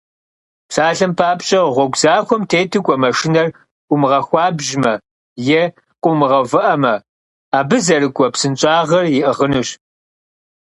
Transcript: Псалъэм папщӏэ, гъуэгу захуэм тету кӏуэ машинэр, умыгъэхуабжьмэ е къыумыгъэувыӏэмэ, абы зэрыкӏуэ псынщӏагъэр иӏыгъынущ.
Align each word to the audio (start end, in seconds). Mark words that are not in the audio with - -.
Псалъэм 0.67 1.11
папщӏэ, 1.17 1.59
гъуэгу 1.73 1.99
захуэм 2.01 2.43
тету 2.49 2.83
кӏуэ 2.85 2.95
машинэр, 3.03 3.47
умыгъэхуабжьмэ 3.93 4.93
е 5.59 5.61
къыумыгъэувыӏэмэ, 6.01 6.93
абы 7.57 7.77
зэрыкӏуэ 7.85 8.27
псынщӏагъэр 8.33 9.05
иӏыгъынущ. 9.19 9.69